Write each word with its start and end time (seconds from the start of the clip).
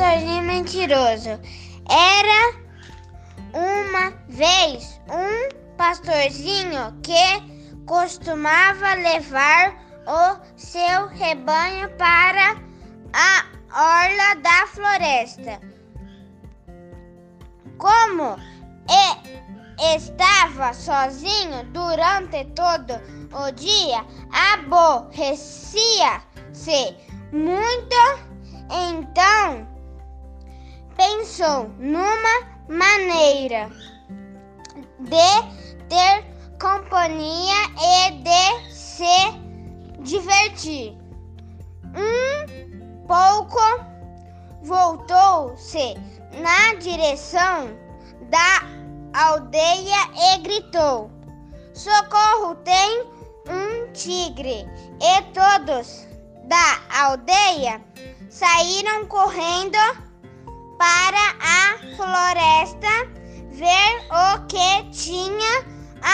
pastorzinho 0.00 0.42
mentiroso. 0.42 1.38
Era 1.90 2.54
uma 3.52 4.12
vez 4.28 4.98
um 5.10 5.48
pastorzinho 5.76 6.98
que 7.02 7.82
costumava 7.84 8.94
levar 8.94 9.74
o 10.06 10.38
seu 10.56 11.08
rebanho 11.08 11.90
para 11.98 12.56
a 13.12 13.44
orla 13.74 14.36
da 14.40 14.66
floresta. 14.68 15.60
Como 17.76 18.38
estava 19.94 20.72
sozinho 20.72 21.62
durante 21.74 22.46
todo 22.54 22.98
o 23.34 23.50
dia, 23.52 24.02
aborrecia-se 24.54 26.96
muito. 27.32 28.30
Então 28.72 29.19
pensou 31.40 31.70
numa 31.78 32.42
maneira 32.68 33.70
de 34.98 35.86
ter 35.88 36.22
companhia 36.60 37.56
e 37.82 38.10
de 38.18 38.70
se 38.70 40.00
divertir. 40.00 40.98
Um 41.96 43.06
pouco 43.06 43.58
voltou-se 44.62 45.94
na 46.42 46.74
direção 46.74 47.68
da 48.28 49.18
aldeia 49.18 50.34
e 50.34 50.38
gritou: 50.40 51.10
Socorro, 51.72 52.54
tem 52.56 53.02
um 53.48 53.90
tigre! 53.94 54.66
E 55.00 55.22
todos 55.32 56.06
da 56.44 57.02
aldeia 57.02 57.82
saíram 58.28 59.06
correndo 59.06 59.78
para 60.80 61.36
a 61.42 61.78
floresta 61.94 62.88
ver 63.50 64.00
o 64.08 64.46
que 64.46 64.88
tinha 64.90 65.66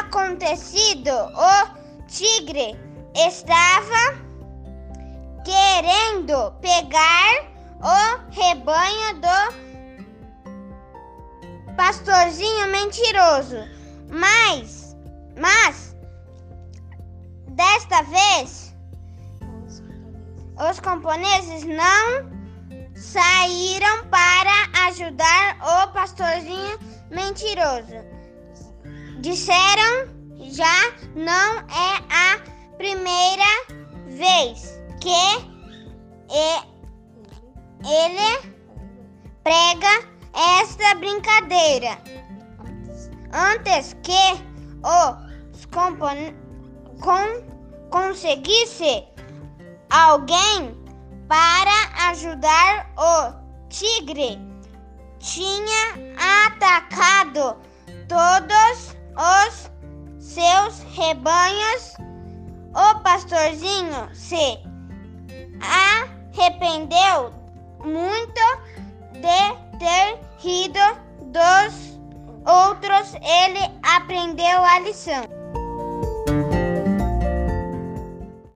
acontecido. 0.00 1.12
O 1.12 1.68
tigre 2.08 2.76
estava 3.14 4.18
querendo 5.44 6.50
pegar 6.60 7.46
o 7.80 8.18
rebanho 8.32 9.20
do 9.20 9.38
pastorzinho 11.76 12.66
mentiroso. 12.72 13.58
Mas, 14.10 14.96
mas, 15.36 15.94
desta 17.50 18.02
vez, 18.02 18.74
os 20.68 20.80
camponeses 20.80 21.62
não 21.62 22.37
saíram 22.98 24.06
para 24.10 24.86
ajudar 24.88 25.56
o 25.60 25.92
pastorzinho 25.92 26.78
mentiroso. 27.10 28.04
Disseram 29.20 30.18
já 30.50 30.92
não 31.14 31.58
é 31.58 32.02
a 32.10 32.38
primeira 32.76 33.44
vez 34.06 34.80
que 35.00 35.48
ele 37.84 38.52
prega 39.42 40.08
esta 40.60 40.94
brincadeira 40.96 41.98
antes 43.32 43.96
que 44.02 44.42
os 44.82 45.66
com 47.00 47.48
conseguisse 47.90 49.04
alguém 49.90 50.76
para 51.28 51.77
ajudar 52.08 52.86
o 52.96 53.68
tigre 53.68 54.38
tinha 55.18 56.46
atacado 56.46 57.56
todos 58.08 58.96
os 59.16 59.70
seus 60.18 60.80
rebanhos. 60.94 61.94
O 62.74 63.00
pastorzinho 63.00 64.08
se 64.14 64.58
arrependeu 65.60 67.32
muito 67.84 68.40
de 69.12 69.78
ter 69.78 70.18
rido 70.38 70.78
dos 71.26 71.98
outros. 72.46 73.14
Ele 73.14 73.78
aprendeu 73.82 74.64
a 74.64 74.78
lição. 74.80 75.24